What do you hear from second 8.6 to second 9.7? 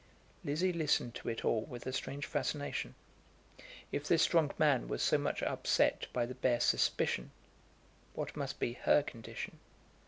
her condition?